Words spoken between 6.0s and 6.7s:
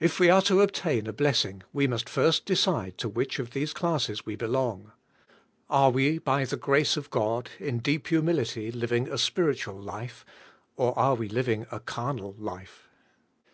by the